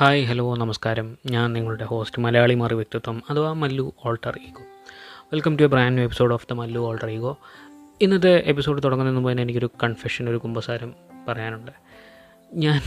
Hi 0.00 0.24
hello 0.24 0.56
നമസ്കാരം. 0.56 1.18
ഞാൻ 1.26 1.52
നിങ്ങളുടെ 1.52 1.84
ഹോസ്റ്റ് 1.84 2.22
മലയാളി 2.22 2.54
മാറി 2.54 2.74
വ്യക്തിത്വം 2.74 3.22
അഥവാ 3.30 3.52
Mallu 3.52 3.92
alter 4.04 4.38
ego 4.48 4.62
welcome 5.32 5.56
to 5.56 5.62
a 5.62 5.66
brand 5.66 5.92
new 5.92 6.04
episode 6.04 6.32
of 6.32 6.46
the 6.50 6.52
Mallu 6.52 6.80
alter 6.80 7.10
ego 7.10 7.38
ഇന്നത്തെ 8.00 8.42
എപ്പിസോഡ് 8.46 8.82
തുടങ്ങുന്നതിന് 8.84 9.16
മുമ്പ് 9.16 9.30
തന്നെ 9.30 9.42
എനിക്കൊരു 9.42 9.70
കൺഫെഷൻ 9.82 10.30
ഒരു 10.30 10.36
കുമ്പസാരം 10.36 10.94
പറയാനുണ്ട്. 11.28 11.70
ഞാൻ 12.54 12.80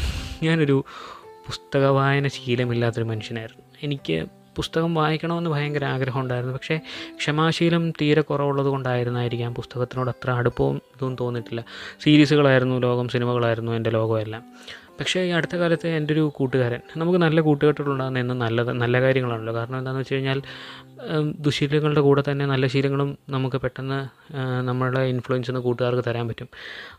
ഞാനൊരു 0.43 0.85
പുസ്തക 1.19 1.85
വായന 1.85 2.27
ശീലമില്ലാത്തൊരു 2.27 3.05
മനുഷ്യനായിരുന്നു. 3.05 3.65
എനിക്ക് 3.83 4.25
പുസ്തകം 4.55 4.95
വായിക്കണമെന്ന് 4.95 5.49
ഭയങ്കര 5.49 5.85
ആഗ്രഹം 5.85 6.21
ഉണ്ടായിരുന്നു 6.21 6.53
പക്ഷേ 6.53 6.79
ക്ഷമാശീലം 7.17 7.91
തീരെ 7.91 8.21
കുറവുള്ളത് 8.21 8.67
കൊണ്ടായിരുന്നായിരിക്കാം 8.67 9.55
പുസ്തകത്തിനോട് 9.55 10.09
അത്ര 10.09 10.31
അടുപ്പവും 10.31 10.75
ഇതൊന്നും 10.75 11.17
തോന്നിയിട്ടില്ല. 11.19 11.63
സീരീസുകളായിരുന്നു 11.99 12.75
ലോകം 12.75 13.07
സിനിമകളായിരുന്നു 13.07 13.71
എന്റെ 13.71 13.89
ലോകമെല്ലാം. 13.89 14.43
പക്ഷേ 14.99 15.19
ഈ 15.27 15.29
അടുത്ത 15.29 15.55
കാലത്ത് 15.55 15.87
എന്റെ 15.87 16.11
ഒരു 16.13 16.31
കൂട്ടുകാരൻ 16.35 16.81
നമുക്ക് 16.97 17.19
നല്ല 17.19 17.41
കൂട്ടുകെട്ടുകളുണ്ടാകുന്ന 17.41 18.19
എന്നും 18.19 18.37
നല്ലത് 18.39 18.71
നല്ല 18.81 19.01
കാര്യങ്ങളാണല്ലോ. 19.01 19.53
കാരണം 19.53 19.77
എന്താണെന്ന് 19.77 20.01
വെച്ച് 20.01 20.15
കഴിഞ്ഞാൽ 20.15 20.39
ദുശീലങ്ങളുടെ 21.39 22.01
കൂടെ 22.01 22.23
തന്നെ 22.29 22.45
നല്ല 22.45 22.67
ശീലങ്ങളും 22.67 23.17
നമുക്ക് 23.29 23.55
പെട്ടെന്ന് 23.55 23.99
നമ്മളുടെ 24.33 24.67
നമ്മളെ 24.69 25.03
ഇൻഫ്ലുവൻസ് 25.05 25.47
ചെയ്യുന്ന 25.47 25.63
കൂട്ടുകാർക്ക് 25.67 26.03
തരാൻ 26.09 26.27
പറ്റും. 26.27 26.49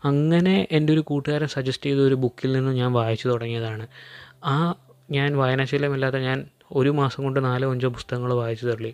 അങ്ങനെ 0.03 0.67
എന്റെ 0.71 0.93
ഒരു 0.93 0.99
കൂട്ടുകാരൻ 1.01 1.47
സജസ്റ്റ് 1.47 1.89
ചെയ്ത 1.89 1.99
ഒരു 1.99 2.15
ബുക്കിൽ 2.15 2.51
നിന്ന് 2.53 2.71
ഞാൻ 2.71 2.91
വായിച്ചു 2.93 3.27
തുടങ്ങിയതാണ്. 3.29 3.87
ആ 4.45 4.55
ഞാൻ 5.11 5.37
വായനാശീലമില്ലാത്ത 5.37 6.15
ഞാൻ 6.15 6.37
ഒരു 6.71 6.89
മാസം 6.89 7.23
കൊണ്ട് 7.23 7.39
നാലോ 7.45 7.71
അഞ്ചോ 7.71 7.89
പുസ്തകങ്ങൾ 7.89 8.33
വായിച്ചു 8.33 8.65
തള്ളി 8.65 8.91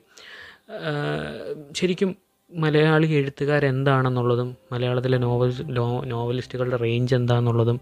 ശരിക്കും 1.73 2.09
മലയാളി 2.53 3.07
എഴുത്തുകാരെന്താണെന്നുള്ളതും 3.07 4.57
മലയാളത്തിലെ 4.71 5.17
നോവൽ 5.17 5.53
നോവലിസ്റ്റുകളുടെ 6.03 6.75
റേഞ്ച് 6.75 7.15
എന്താണെന്നുള്ളതും 7.15 7.81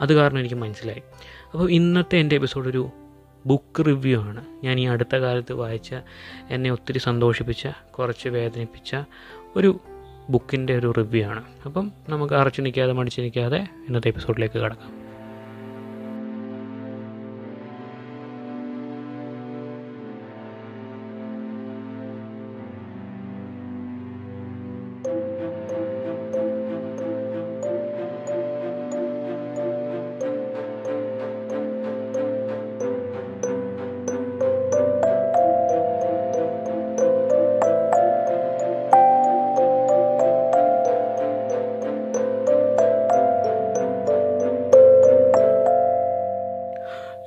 അത് 0.00 0.12
കാരണം 0.12 0.38
എനിക്ക് 0.38 0.54
മനസ്സിലായി. 0.54 1.02
അപ്പോൾ 1.52 1.70
ഇന്നത്തെ 1.70 2.16
എന്റെ 2.16 2.36
എപ്പിസോഡ് 2.36 2.68
ഒരു 2.68 2.90
ബുക്ക് 3.46 3.86
റിവ്യൂ 3.86 4.22
ആണ്. 4.22 4.44
ഞാൻ 4.64 4.80
ഈ 4.80 4.86
അടുത്ത 4.86 5.16
കാലത്ത് 5.16 5.52
വായിച്ച 5.52 5.94
എന്നെ 6.50 6.72
ഒത്തിരി 6.72 6.98
സന്തോഷിപ്പിച്ച 6.98 7.68
കുറച്ച് 7.90 8.28
വേദനിപ്പിച്ച 8.28 8.96
ഒരു 9.56 9.80
ബുക്കിന്റെ 10.30 10.78
ഒരു 10.78 10.92
റിവ്യൂ 10.98 11.26
ആണ്. 11.26 11.44
അപ്പം 11.66 11.92
നമുക്ക് 12.08 12.34
അറച്ചു 12.34 12.62
നിൽക്കാതെ 12.62 12.92
മടിച്ചു 12.92 13.20
നിൽക്കാതെ 13.20 13.56
ഇന്നത്തെ 13.56 14.08
എപ്പിസോഡിലേക്ക് 14.08 14.58
കിടക്കാം. 14.58 15.03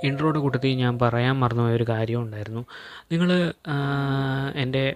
ഇൻട്രോയുടെ 0.08 0.40
കൂട്ടത്തിൽ 0.40 0.76
ഞാൻ 0.76 1.00
പറയാൻ 1.00 1.36
മറന്നുപോയ 1.40 1.74
ഒരു 1.74 1.86
കാര്യം 1.90 2.22
ഉണ്ടായിരുന്നു. 2.22 2.66
നിങ്ങൾ 3.12 3.54
എന്റെ 4.56 4.94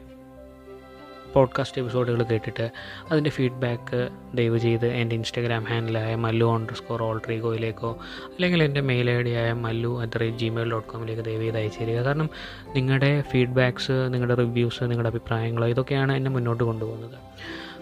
പോഡ്കാസ്റ്റ് 1.34 1.82
എപ്പിസോഡുകൾ 1.82 2.24
കേട്ടിട്ട് 2.24 2.72
അതിന്റെ 3.12 3.30
ഫീഡ്ബാക്ക് 3.30 4.00
ദയവ് 4.36 4.58
ചെയ്ത് 4.58 4.88
എന്റെ 4.88 5.16
ഇൻസ്റ്റാഗ്രാം 5.16 5.64
ഹാൻഡിലായ 5.64 6.16
മല്ലു 6.16 6.48
അണ്ടർ 6.54 6.74
സ്കോർ 6.74 7.04
ഓൾട്രീഗോയിലേക്കോ 7.04 7.92
അല്ലെങ്കിൽ 8.30 8.64
എന്റെ 8.64 8.82
മെയിൽ 8.82 9.10
ഐ 9.10 9.22
ഡി 9.22 9.30
ആയ 9.30 9.54
Mallu 9.54 10.02
at 10.02 10.14
the 10.14 10.18
rate 10.18 10.38
Gmail 10.38 10.72
dot 10.72 10.90
കോമിലേക്ക് 10.90 11.26
ദയവ് 11.26 11.42
ചെയ്ത് 11.42 11.58
അയച്ചു 11.58 11.80
തരിക 11.80 12.02
കാരണം 12.02 12.30
നിങ്ങളുടെ 12.76 13.22
ഫീഡ്ബാക്ക്സ് 13.22 13.98
നിങ്ങളുടെ 14.10 14.36
റിവ്യൂസ് 14.36 14.84
നിങ്ങളുടെ 14.84 15.10
അഭിപ്രായങ്ങൾ 15.10 15.66
ഇതൊക്കെയാണ് 15.66 16.12
എന്നെ 16.12 16.32
മുന്നോട്ട് 16.32 16.64
കൊണ്ടുപോകുന്നത്. 16.64 17.18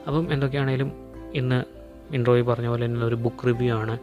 അപ്പം 0.07 0.33
എന്തൊക്കെയാണേലും 0.33 0.91
ഇന്ന് 1.33 1.59
ഇൻട്രോയിൽ 2.15 2.43
പറഞ്ഞ 2.43 2.67
പോലെ 2.67 2.85
തന്നെ 2.85 3.05
ഒരു 3.05 3.15
ബുക്ക് 3.15 3.47
റിവ്യൂ 3.47 3.75
ആണ്. 3.75 3.97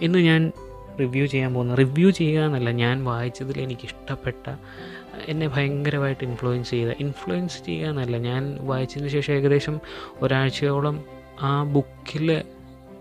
ഇന്ന് 0.00 0.18
ഞാൻ 0.18 0.52
റിവ്യൂ 1.00 1.26
ചെയ്യാൻ 1.26 1.54
പോകുന്നത്. 1.54 1.78
റിവ്യൂ 1.78 2.10
ചെയ്യുക 2.10 2.42
എന്നല്ല 2.42 2.70
ഞാൻ 2.70 3.04
വായിച്ചതിൽ 3.04 3.60
എനിക്ക് 3.60 3.82
ഇഷ്ടപ്പെട്ട 3.84 4.56
എന്നെ 5.26 5.48
ഭയങ്കരമായിട്ട് 5.48 6.24
ഇൻഫ്ലുവൻസ് 6.24 6.70
ചെയ്ത 6.70 6.88
ഇൻഫ്ലുവൻസ് 7.00 7.64
ചെയ്യുക 7.64 7.88
എന്നല്ല. 7.88 8.18
ഞാൻ 8.18 8.58
വായിച്ചതിന് 8.60 9.08
ശേഷം 9.08 9.34
ഏകദേശം 9.34 9.80
ഒരാഴ്ചയോളം 10.22 11.04
ആ 11.42 11.62
ബുക്കിൽ 11.62 12.42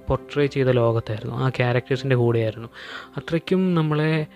പൊർട്രേ 0.09 0.46
ചെയ്ത 0.46 0.68
ലോകത്തായിരുന്നു. 0.68 1.35
ആ 1.35 1.50
ക്യാരക്ടേഴ്സിന്റെ 1.50 2.16
കൂടെയായിരുന്നു. 2.16 2.69
അത്രയ്ക്കും 3.18 3.75
നമ്മളെ 3.75 4.28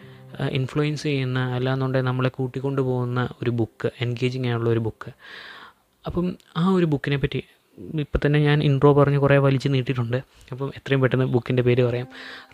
ഇൻഫ്ലുവൻസ് 0.49 1.03
ചെയ്യുന്ന 1.03 1.39
അല്ലാന്നുണ്ടെങ്കിൽ 1.39 2.07
നമ്മളെ 2.07 2.29
കൂട്ടിക്കൊണ്ടു 2.29 2.81
പോകുന്ന 2.81 3.29
ഒരു 3.41 3.49
ബുക്ക് 3.49 3.89
എൻഗേജിങ് 4.01 4.45
ആയുള്ള 4.45 4.69
ഒരു 4.69 4.79
ബുക്ക് 4.79 5.11
അപ്പം 6.05 6.35
ആ 6.57 6.69
ഒരു 6.69 6.85
ബുക്കിനെ 6.85 7.17
പറ്റി 7.17 7.43
ഇപ്പം 7.78 8.19
തന്നെ 8.25 8.40
ഞാൻ 8.40 8.63
ഇൻട്രോ 8.63 8.94
പറഞ്ഞ് 8.94 9.19
കുറേ 9.19 9.38
വലിച്ചു 9.38 9.69
നീട്ടിയിട്ടുണ്ട്. 9.69 10.18
അപ്പം 10.52 10.69
എത്രയും 10.78 11.02
പെട്ടെന്ന് 11.02 11.25
ബുക്കിന്റെ 11.25 11.63
പേര് 11.63 11.84
പറയാം. 11.84 12.08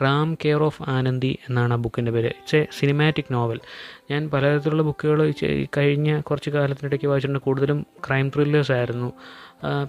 റാം 0.03 0.37
കെയർ 0.45 0.63
ഓഫ് 0.63 0.83
ആനന്ദി 0.89 1.37
എന്നാണ് 1.49 1.73
ആ 1.73 1.75
ബുക്കിന്റെ 1.75 2.11
പേര്. 2.11 2.25
ഇറ്റ്സ് 2.25 2.55
എ 2.55 2.67
സിനിമാറ്റിക് 2.79 3.33
നോവൽ 3.33 3.59
ഞാൻ 4.11 4.29
പലതരത്തിലുള്ള 4.29 4.83
ബുക്കുകൾ 4.83 5.33
കഴിഞ്ഞ 5.77 6.21
കുറച്ച് 6.21 6.49
കാലത്തിനിടയ്ക്ക് 6.49 7.05
വായിച്ചിട്ടുണ്ട്. 7.05 7.43
കൂടുതലും 7.43 7.85
ക്രൈം 8.07 8.29
ത്രില്ലേഴ്സ് 8.29 8.71
ആയിരുന്നു. 8.71 9.13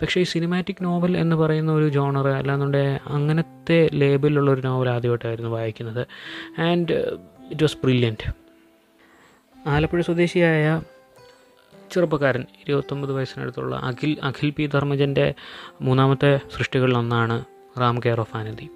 പക്ഷേ 0.03 0.21
ഈ 0.21 0.25
സിനിമാറ്റിക് 0.25 0.85
നോവൽ 0.85 1.17
എന്ന് 1.17 1.37
പറയുന്ന 1.37 1.73
ഒരു 1.73 1.89
ജോണർ 1.89 2.29
അല്ലാന്നുണ്ടെങ്കിൽ 2.29 2.99
അങ്ങനത്തെ 3.07 3.91
ലേബിലുള്ള 3.95 4.51
ഒരു 4.51 4.61
നോവൽ 4.61 4.89
ആദ്യമായിട്ടായിരുന്നു 4.89 5.51
വായിക്കുന്നത്. 5.51 6.07
And 6.61 6.93
it 7.51 7.63
was 7.63 7.77
brilliant 7.85 8.35
Alappuzha 9.69 10.01
സ്വദേശിയായ 10.01 10.83
ചെറുപ്പക്കാരൻ 11.93 12.45
ഇരുപത്തൊമ്പത് 12.63 13.13
വയസ്സിനടുത്തുള്ള 13.17 13.75
അഖിൽ 13.91 14.13
അഖിൽ 14.23 14.51
പി 14.51 14.67
ധർമ്മജന്റെ 14.67 15.27
മൂന്നാമത്തെ 15.83 16.33
സൃഷ്ടികളിലൊന്നാണ് 16.57 17.39
റാം 17.81 17.97
കെയർ 18.05 18.21
ഓഫ് 18.21 18.37
ആനന്ദി. 18.37 18.67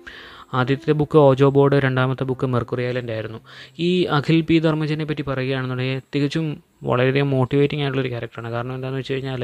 ആദ്യത്തെ 0.54 0.92
ബുക്ക് 0.92 1.18
ഓജോ 1.18 1.48
ബോർഡ് 1.48 1.76
രണ്ടാമത്തെ 1.84 2.24
ബുക്ക് 2.24 2.46
മെർക്കുറി 2.46 2.82
ഐലൻഡ് 2.82 3.12
ആയിരുന്നു. 3.12 3.38
ഈ 3.78 3.88
അഖിൽ 4.16 4.38
പി 4.40 4.56
ധർമ്മജനെ 4.58 5.04
പറ്റി 5.04 5.22
പറയുകയാണെന്നുണ്ടെങ്കിൽ 5.22 6.00
തികച്ചും 6.14 6.46
വളരെയധികം 6.82 7.28
മോട്ടിവേറ്റിംഗ് 7.30 7.82
ആയിട്ടുള്ളൊരു 7.82 8.10
ക്യാരക്ടറാണ് 8.12 8.50
കാരണം 8.50 8.74
എന്താണെന്ന് 8.74 9.00
വെച്ച് 9.00 9.14
കഴിഞ്ഞാൽ 9.14 9.42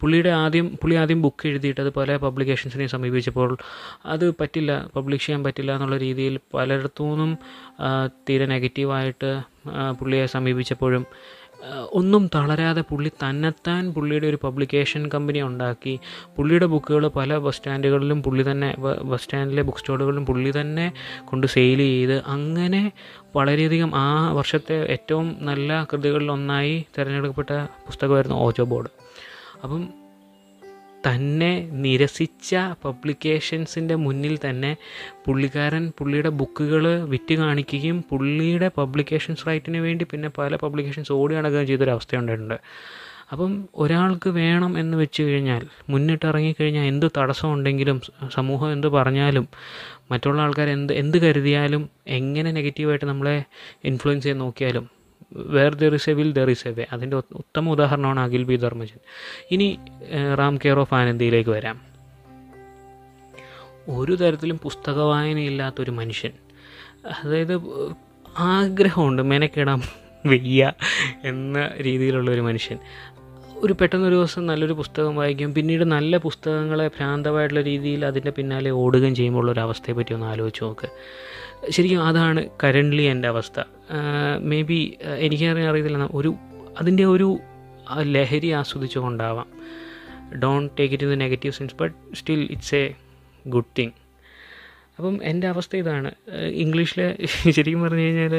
പുള്ളിയുടെ 0.00 0.32
ആദ്യം 0.42 0.66
പുള്ളി 0.82 0.96
ആദ്യം 0.96 1.20
ബുക്ക് 1.22 1.46
എഴുതിയിട്ട് 1.48 1.80
അത് 1.80 1.90
പല 1.90 2.16
പബ്ലിക്കേഷൻസിനെ 2.16 2.86
സമീപിച്ചപ്പോൾ 2.86 3.50
അത് 4.06 4.26
പറ്റില്ല 4.40 4.72
പബ്ലിഷ് 4.96 5.26
ചെയ്യാൻ 5.26 5.42
പറ്റില്ല 5.44 5.72
എന്നുള്ള 5.74 5.96
രീതിയിൽ 5.96 6.36
പലയിടത്തു 6.54 7.04
നിന്നും 7.04 7.32
തീരെ 8.28 8.46
നെഗറ്റീവായിട്ട് 8.46 9.30
പുള്ളിയെ 10.00 10.26
സമീപിച്ചപ്പോഴും 10.26 11.04
ഒന്നും 11.92 12.30
തളരാതെ 12.34 12.80
പുള്ളി 12.80 13.10
തന്നെത്താൻ 13.24 13.94
പുള്ളിയുടെ 13.94 14.26
ഒരു 14.26 14.38
പബ്ലിക്കേഷൻ 14.44 15.08
കമ്പനി 15.08 15.42
ഉണ്ടാക്കി. 15.42 16.00
പുള്ളിയുടെ 16.36 16.66
ബുക്കുകൾ 16.66 17.08
പല 17.08 17.38
ബസ് 17.38 17.56
സ്റ്റാൻഡുകളിലും 17.56 18.22
പുള്ളി 18.22 18.50
തന്നെ 18.50 18.74
ബസ് 18.80 19.22
സ്റ്റാൻഡിലെ 19.22 19.62
ബുക്ക് 19.62 19.78
സ്റ്റോറുകളിലും 19.78 20.26
പുള്ളി 20.26 20.52
തന്നെ 20.60 20.92
കൊണ്ട് 21.24 21.46
സെയിൽ 21.46 21.78
ചെയ്ത് 21.78 22.22
അങ്ങനെ 22.24 22.92
വളരെയധികം 23.36 23.92
ആ 23.94 24.32
വർഷത്തെ 24.32 24.86
ഏറ്റവും 24.92 25.36
നല്ല 25.40 25.86
കൃതികളിൽ 25.92 26.30
ഒന്നായി 26.30 26.86
തിരഞ്ഞെടുക്കപ്പെട്ട 26.98 27.50
പുസ്തകമായിരുന്നു 27.86 28.36
ഓജോ 28.36 28.64
ബോർഡ്. 28.64 28.88
അപ്പം 29.64 30.05
തന്നെ 31.06 31.68
നിരസിച്ച 31.72 32.54
പബ്ലിക്കേഷൻസിന്റെ 32.84 33.94
മുന്നിൽ 33.94 34.38
തന്നെ 34.50 34.76
പുള്ളിക്കാരൻ 35.26 35.92
പുള്ളിയുടെ 35.98 36.28
ബുക്കുകൾ 36.28 37.04
വിറ്റ് 37.04 37.34
കാണിക്കുകയും 37.34 38.04
പുള്ളിയുടെ 38.10 38.70
പബ്ലിക്കേഷൻസ് 38.78 39.46
റൈറ്റിന് 39.46 39.78
വേണ്ടി 39.78 40.04
പിന്നെ 40.04 40.28
പല 40.38 40.56
പബ്ലിക്കേഷൻസ് 40.56 41.12
ഓടി 41.12 41.34
നടക്കുകയും 41.34 41.66
ചെയ്തൊരവസ്ഥ 41.66 42.16
ഉണ്ടായിട്ടുണ്ട് 42.16 42.58
അപ്പം 43.32 43.68
ഒരാൾക്ക് 43.74 44.28
വേണം 44.28 44.78
എന്ന് 44.78 44.96
വെച്ച് 44.96 45.22
കഴിഞ്ഞാൽ 45.22 45.62
മുന്നിട്ടിറങ്ങിക്കഴിഞ്ഞാൽ 45.90 46.84
എന്ത് 46.84 47.06
തടസ്സം 47.18 47.52
ഉണ്ടെങ്കിലും 47.52 48.00
സമൂഹം 48.30 48.72
എന്ത് 48.72 48.86
പറഞ്ഞാലും 48.86 49.48
മറ്റുള്ള 50.10 50.42
ആൾക്കാർ 50.42 50.68
എന്ത് 50.68 50.92
എന്ത് 50.92 51.18
കരുതിയാലും 51.18 51.88
എങ്ങനെ 52.08 52.52
നെഗറ്റീവായിട്ട് 52.52 53.04
നമ്മളെ 53.04 53.44
ഇൻഫ്ലുവൻസ് 53.84 54.24
ചെയ്ത് 54.24 54.40
നോക്കിയാലും 54.40 54.95
where 55.32 55.74
there 55.74 55.94
is 55.94 56.10
a 56.10 56.12
will 56.12 56.32
there 56.32 56.50
is 56.50 56.68
a 56.68 56.70
way 56.70 56.86
അതിന്റെ 56.92 57.16
ഉത്തമ 57.16 57.68
ഉദാഹരണമാണ് 57.68 58.20
അഖിൽ 58.20 58.42
ബി 58.42 58.56
ധർമ്മജൻ. 58.56 58.98
ഇനി 59.50 59.78
റാം 60.34 60.56
കെയർ 60.56 60.78
ഓഫ് 60.78 60.94
ആനന്ദിയിലേക്ക് 60.94 61.50
വരാം. 61.50 61.80
ഒരു 63.88 64.14
തരത്തിലും 64.14 64.58
പുസ്തക 64.58 64.98
വായനയില്ലാത്തൊരു 65.00 65.90
മനുഷ്യൻ. 65.90 66.32
അതായത് 67.24 67.54
ആഗ്രഹമുണ്ട് 68.38 69.22
മെനക്കെടാം 69.22 69.82
വയ്യ 70.26 70.72
എന്ന 71.24 71.70
രീതിയിലുള്ള 71.80 72.30
ഒരു 72.30 72.40
മനുഷ്യൻ. 72.40 72.78
ഒരു 73.58 73.72
പെട്ടെന്നൊരു 73.72 74.14
ദിവസം 74.14 74.46
നല്ലൊരു 74.46 74.72
പുസ്തകം 74.72 75.16
വായിക്കും 75.16 75.54
പിന്നീട് 75.54 75.84
നല്ല 75.84 76.16
പുസ്തകങ്ങളെ 76.16 76.88
ഭ്രാന്തമായിട്ടുള്ള 76.88 77.60
രീതിയിൽ 77.60 78.04
അതിന്റെ 78.04 78.30
പിന്നാലെ 78.30 78.70
ഓടുകയും 78.70 79.14
ചെയ്യുമ്പോൾ 79.14 79.50
ഒരു 79.50 79.60
അവസ്ഥയെ 79.60 79.94
പറ്റി 79.94 80.14
ഒന്ന് 80.14 80.26
ആലോചിച്ച് 80.26 80.64
നോക്ക്. 80.64 80.88
ശരിക്കും 81.70 82.04
അതാണ് 82.04 82.48
കറന്റ്ലി 82.64 83.02
എന്റെ 83.02 83.28
അവസ്ഥ. 83.28 83.60
മേ 84.42 84.62
ബി 84.62 84.98
എനിക്കറിയാൻ 85.18 85.70
അറിയത്തില്ല. 85.70 86.08
ഒരു 86.14 86.34
അതിന്റെ 86.78 87.04
ഒരു 87.04 87.38
ലഹരി 88.02 88.48
ആസ്വദിച്ചുകൊണ്ടാവാം. 88.48 89.46
Don't 90.38 90.72
take 90.78 90.94
it 90.94 91.04
in 91.04 91.10
the 91.10 91.14
negative 91.14 91.52
sense 91.52 91.74
but 91.74 92.16
still 92.16 92.48
it's 92.50 92.74
a 92.74 92.94
good 93.46 93.70
thing 93.78 93.90
അപ്പം 94.98 95.14
എന്റെ 95.30 95.46
അവസ്ഥ 95.52 95.72
ഇതാണ്. 95.82 96.10
ഇംഗ്ലീഷിലെ 96.62 97.06
ശരിക്കും 97.56 97.80
പറഞ്ഞു 97.82 98.04
കഴിഞ്ഞാൽ 98.06 98.34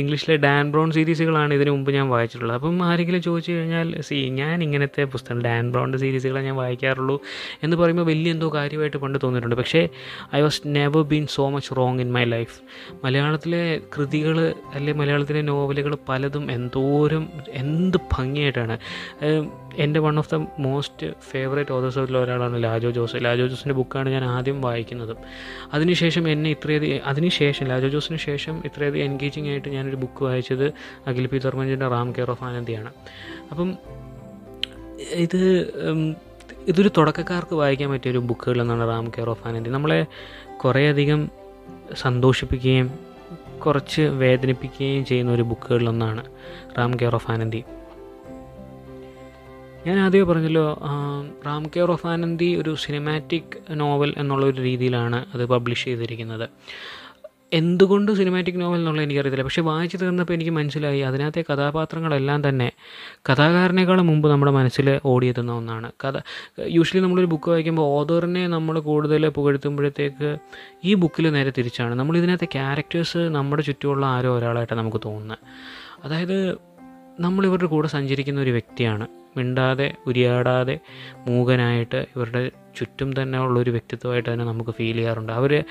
ഇംഗ്ലീഷിലെ 0.00 0.36
ഡാൻ 0.44 0.64
ബ്രൗൺ 0.72 0.88
സീരീസുകളാണ് 0.96 1.54
ഇതിനു 1.54 1.70
മുമ്പ് 1.70 1.90
ഞാൻ 1.96 2.06
വായിച്ചിട്ടുള്ളത്. 2.08 2.56
അപ്പം 2.58 2.78
ആരെങ്കിലും 2.88 3.22
ചോദിച്ചു 3.22 3.52
കഴിഞ്ഞാൽ 3.52 3.88
സി 4.08 4.18
ഞാൻ 4.40 4.56
ഇങ്ങനത്തെ 4.66 5.04
പുസ്തകം 5.14 5.40
ഡാൻ 5.42 5.64
ബ്രൗണിന്റെ 5.72 5.98
സീരീസുകളെ 6.04 6.42
ഞാൻ 6.48 6.56
വായിക്കാറുള്ളൂ 6.56 7.16
എന്ന് 7.62 7.76
പറയുമ്പോൾ 7.76 8.06
വലിയ 8.12 8.36
എന്തോ 8.36 8.48
കാര്യമായിട്ട് 8.54 8.96
പണ്ട് 9.04 9.18
തോന്നിയിട്ടുണ്ട്. 9.24 9.56
പക്ഷേ 9.62 9.82
I 10.34 10.40
was 10.46 10.60
never 10.78 11.04
been 11.12 11.26
so 11.36 11.46
much 11.56 11.72
wrong 11.80 12.00
in 12.00 12.12
my 12.18 12.24
life 12.34 12.56
മലയാളത്തിലെ 13.04 13.62
കൃതികൾ 13.96 14.38
അല്ലെങ്കിൽ 14.74 15.00
മലയാളത്തിലെ 15.02 15.42
നോവലുകൾ 15.42 15.94
പലതും 16.08 16.46
എന്തോരം 16.50 17.26
എന്ത് 17.62 17.98
ഭംഗിയായിട്ടാണ്. 18.16 18.76
എന്റെ 19.76 20.00
one 20.00 20.18
of 20.18 20.34
the 20.34 20.46
most 20.58 21.06
favourite 21.30 21.72
ഓതേഴ്സിൽ 21.72 22.16
ഒരാളാണ് 22.16 22.62
ലാജോ 22.62 22.90
ജോസ്. 22.90 23.16
ലാജോ 23.16 23.46
ജോസിന്റെ 23.46 23.74
ബുക്കാണ് 23.74 24.08
ഞാൻ 24.08 24.24
ആദ്യം 24.24 24.60
വായിക്കുന്നതും. 24.60 25.16
അതിനുശേഷം 25.72 26.28
എന്നെ 26.28 26.50
ഇത്രയധികം 26.50 27.00
അതിനുശേഷം 27.06 27.66
ലാജോ 27.66 27.88
ജോസിന് 27.88 28.18
ശേഷം 28.18 28.62
ഇത്രയധികം 28.64 29.04
എൻഗേജിങ് 29.04 29.48
ആയിട്ട് 29.48 29.68
ഞാനൊരു 29.68 29.96
ബുക്ക് 29.96 30.24
വായിച്ചത് 30.24 30.72
അഖിൽ 31.06 31.26
പി 31.26 31.38
ധർമ്മജിന്റെ 31.38 31.88
റാം 31.88 32.12
കെയർ 32.12 32.30
ഓഫ് 32.30 32.44
ആനന്ദിയാണ്. 32.44 32.92
അപ്പം 33.50 33.78
ഇത് 35.12 35.72
ഇതൊരു 36.68 36.90
തുടക്കക്കാർക്ക് 36.96 37.54
വായിക്കാൻ 37.54 37.90
പറ്റിയ 37.90 38.10
ഒരു 38.10 38.18
ബുക്കുകൾ 38.18 38.60
എന്നാണ് 38.60 38.88
റാം 38.88 39.10
കെയർ 39.10 39.30
ഓഫ് 39.30 39.48
ആനന്ദി. 39.48 39.70
നമ്മളെ 39.70 40.06
കുറേയധികം 40.64 41.30
സന്തോഷിപ്പിക്കുകയും 41.94 42.98
കുറച്ച് 43.66 44.02
വേദനിപ്പിക്കുകയും 44.02 45.04
ചെയ്യുന്ന 45.04 45.32
ഒരു 45.32 45.42
ബുക്കുകളിലൊന്നാണ് 45.42 46.24
റാം 46.78 47.00
കെയർ 47.00 47.14
ഓഫ് 47.14 47.30
ആനന്ദി. 47.30 47.64
ഞാൻ 49.86 49.98
ആദ്യമേ 49.98 50.24
പറഞ്ഞല്ലോ 50.24 50.82
റാം 51.46 51.66
കെയർ 51.66 51.90
ഓഫ് 51.90 52.06
ഒരു 52.58 52.74
സിനിമാറ്റിക് 52.74 53.58
നോവൽ 53.70 54.14
എന്നുള്ള 54.16 54.46
ഒരു 54.46 54.60
രീതിയിലാണ് 54.62 55.26
അത് 55.34 55.46
പബ്ലിഷ് 55.46 55.84
ചെയ്തിരിക്കുന്നത്. 55.84 56.48
എന്തുകൊണ്ട് 57.52 58.12
സിനിമാറ്റിക് 58.12 58.60
നോവൽ 58.60 58.78
എന്നുള്ളത് 58.78 59.04
എനിക്കറിയത്തില്ല. 59.04 59.44
പക്ഷേ 59.44 59.62
വായിച്ചു 59.62 59.96
തീർന്നപ്പോൾ 59.96 60.32
എനിക്ക് 60.32 60.50
മനസ്സിലായി 60.50 61.00
അതിനകത്തെ 61.00 61.44
കഥാപാത്രങ്ങളെല്ലാം 61.52 62.48
തന്നെ 62.48 62.72
കഥാകാരനേക്കാളും 63.30 64.06
മുമ്പ് 64.06 64.28
നമ്മുടെ 64.28 64.52
മനസ്സിൽ 64.52 65.00
ഓടിയെത്തുന്ന 65.04 65.52
ഒന്നാണ്. 65.52 65.92
കഥ 66.04 66.20
യൂഷ്വലി 66.66 67.04
നമ്മളൊരു 67.04 67.26
ബുക്ക് 67.26 67.50
വായിക്കുമ്പോൾ 67.50 67.82
ഓതറിനെ 67.82 68.48
നമ്മൾ 68.48 68.80
കൂടുതൽ 68.80 69.28
പുകഴ്ത്തുമ്പോഴത്തേക്ക് 69.28 70.36
ഈ 70.84 70.94
ബുക്കിൽ 70.94 71.30
നേരെ 71.32 71.52
തിരിച്ചാണ്. 71.58 71.94
നമ്മൾ 71.94 72.16
ഇതിനകത്തെ 72.16 72.44
ക്യാരക്ടേഴ്സ് 72.44 73.18
നമ്മുടെ 73.18 73.62
ചുറ്റുമുള്ള 73.62 74.06
ആരോ 74.06 74.38
ഒരാളായിട്ടാണ് 74.38 74.80
നമുക്ക് 74.80 75.00
തോന്നുന്നത്. 75.04 75.38
അതായത് 76.04 76.54
നമ്മളിവരുടെ 77.20 77.66
കൂടെ 77.66 77.88
സഞ്ചരിക്കുന്ന 77.88 78.40
ഒരു 78.40 78.50
വ്യക്തിയാണ്. 78.50 79.06
മിണ്ടാതെ 79.36 79.94
ഉരിയാടാതെ 80.06 80.78
മൂകനായിട്ട് 81.28 82.06
ഇവരുടെ 82.16 82.42
ചുറ്റും 82.76 83.22
തന്നെ 83.22 83.38
ഉള്ള 83.40 83.60
ഒരു 83.60 83.70
വ്യക്തിത്വമായിട്ട് 83.70 84.32
തന്നെ 84.32 84.44
നമുക്ക് 84.44 84.70
ഫീൽ 84.70 84.96
ചെയ്യാറുണ്ട്. 84.96 85.32
അവർ 85.32 85.64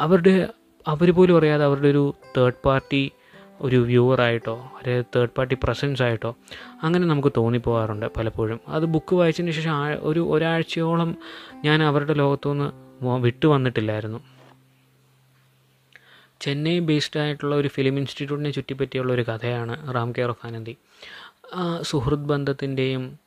അവരുടെ 0.00 0.48
അവർ 0.88 1.08
പോലും 1.14 1.36
അറിയാതെ 1.36 1.64
അവരുടെ 1.64 1.88
ഒരു 1.88 2.14
തേർഡ് 2.36 2.62
പാർട്ടി 2.64 3.12
ഒരു 3.60 3.76
വ്യൂവറായിട്ടോ 3.76 4.72
ഒരു 4.76 5.04
തേർഡ് 5.16 5.34
പാർട്ടി 5.38 5.56
പ്രസൻസ് 5.62 6.02
ആയിട്ടോ 6.02 6.36
അങ്ങനെ 6.82 7.06
നമുക്ക് 7.06 7.32
തോന്നിപ്പോകാറുണ്ട് 7.36 8.06
പലപ്പോഴും. 8.16 8.60
അത് 8.68 8.84
ബുക്ക് 8.84 9.14
വായിച്ചതിന് 9.16 9.50
ശേഷം 9.50 9.72
ഒരു 10.00 10.20
ഒരാഴ്ചയോളം 10.30 11.16
ഞാൻ 11.64 11.82
അവരുടെ 11.82 12.14
ലോകത്തുനിന്ന് 12.14 12.68
വിട്ടു 13.20 13.46
വന്നിട്ടില്ലായിരുന്നു. 13.46 14.20
ചെന്നൈ 16.40 16.78
ബേസ്ഡ് 16.78 17.20
ആയിട്ടുള്ള 17.20 17.54
ഒരു 17.56 17.68
ഫിലിം 17.68 17.98
ഇൻസ്റ്റിറ്റ്യൂട്ടിനെ 17.98 18.50
ചുറ്റിപ്പറ്റിയുള്ള 18.50 19.12
ഒരു 19.12 19.22
കഥയാണ് 19.22 19.94
റാം 19.94 20.12
കെയർ 20.12 20.28
ഓഫ് 20.28 20.46
ആനന്ദി 20.46 20.78
സുഹൃത്ത് 21.82 22.24
ബന്ധത്തിന്റെയും 22.24 23.18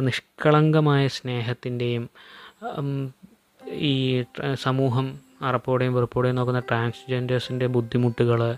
നിഷ്കളങ്കമായ 0.00 1.08
സ്നേഹത്തിന്റെയും 1.08 2.10
ഈ 3.68 4.24
സമൂഹം 4.54 5.20
അറപ്പോടെയും 5.42 5.94
വെറുപ്പോടെയും 5.94 6.36
നോക്കുന്ന 6.36 6.60
ട്രാൻസ്ജെൻഡേഴ്സിന്റെ 6.60 7.66
ബുദ്ധിമുട്ടുകൾ 7.66 8.56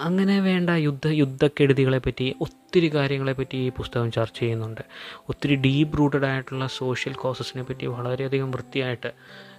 അങ്ങനെ 0.00 0.40
വേണ്ട 0.40 0.70
യുദ്ധ 0.70 1.06
യുദ്ധക്കെടുതികളെ 1.06 1.98
പറ്റി 1.98 2.34
ഒത്തിരി 2.40 2.94
കാര്യങ്ങളെപ്പറ്റി 2.94 3.56
ഈ 3.56 3.68
പുസ്തകം 3.68 4.12
ചർച്ച 4.12 4.38
ചെയ്യുന്നുണ്ട്. 4.38 4.80
ഒത്തിരി 5.28 5.54
ഡീപ്പ് 5.54 5.98
റൂട്ടഡ് 5.98 6.24
ആയിട്ടുള്ള 6.24 6.66
സോഷ്യൽ 6.66 7.14
കോസസിനെ 7.14 7.62
പറ്റി 7.62 7.86
വളരെയധികം 7.86 8.50
വൃത്തിയായിട്ട് 8.50 9.12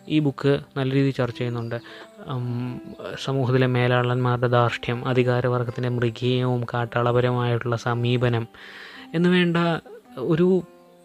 ഈ 0.07 0.19
ബുക്ക് 0.19 0.59
നല്ല 0.77 0.93
രീതിയിൽ 0.93 1.15
ചർച്ച 1.15 1.37
ചെയ്യുന്നുണ്ട്. 1.37 1.77
സമൂഹത്തിലെ 3.15 3.67
മേലാളന്മാരുടെ 3.67 4.47
ധാർഷ്ട്യം 4.47 5.07
അധികാരവർഗത്തിന്റെ 5.07 5.89
മൃഗീയവും 5.89 6.63
കാട്ടാളപരമായിട്ടുള്ള 6.73 7.75
സമീപനം 7.75 8.47
എന്ന് 9.13 9.29
വേണ്ട 9.29 9.57
ഒരു 10.17 10.47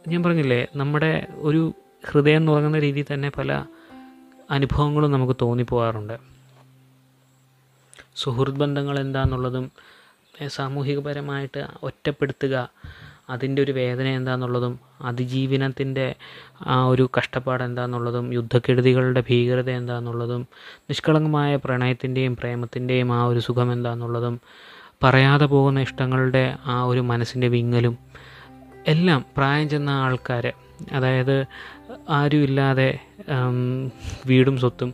ഞാൻ 0.08 0.22
പറഞ്ഞില്ലേ 0.22 0.66
നമ്മുടെ 0.76 1.26
ഒരു 1.36 1.74
ഹൃദയം 2.04 2.46
തുടങ്ങുന്ന 2.46 2.78
രീതിയിൽ 2.78 3.06
തന്നെ 3.12 3.28
പല 3.28 3.64
അനുഭവങ്ങളും 4.50 5.12
നമുക്ക് 5.12 5.36
തോന്നിപ്പോകാറുണ്ട് 5.42 6.16
സുഹൃത്ത് 8.16 8.58
ബന്ധങ്ങൾ 8.58 9.00
എന്താണെന്നുള്ളതും 9.00 9.70
സാമൂഹികപരമായിട്ട് 10.48 11.66
ഒറ്റപ്പെടുത്തുക 11.82 12.56
അതിന്റെ 13.30 13.62
ഒരു 13.62 13.72
വേദന 13.72 14.06
എന്താണെന്നുള്ളതും 14.10 14.74
അതിജീവനത്തിന്റെ 15.02 16.06
ആ 16.66 16.76
ഒരു 16.84 17.08
കഷ്ടപ്പാട് 17.18 17.64
എന്താണെന്നുള്ളതും 17.64 18.32
യുദ്ധക്കെടുതികളുടെ 18.32 19.22
ഭീകരത 19.28 19.70
എന്താണെന്നുള്ളതും 19.70 20.42
നിഷ്കളങ്കമായ 20.90 21.56
പ്രണയത്തിന്റെയും 21.56 22.34
പ്രേമത്തിന്റെയും 22.34 23.12
ആ 23.12 23.24
ഒരു 23.24 23.38
സുഖം 23.40 23.72
എന്താണെന്നുള്ളതും 23.72 24.36
പറയാതെ 25.02 25.46
പോകുന്ന 25.46 25.80
ഇഷ്ടങ്ങളുടെ 25.80 26.44
ആ 26.66 26.78
ഒരു 26.84 27.00
മനസ്സിന്റെ 27.00 27.48
വിങ്ങലും 27.48 27.94
എല്ലാം 28.86 29.24
പ്രായം 29.36 29.68
ചെന്ന 29.68 29.90
ആൾക്കാർ 30.00 30.44
അതായത് 30.92 31.36
ആരുമില്ലാതെ 32.08 32.90
വീടും 34.26 34.58
സ്വത്തും 34.58 34.90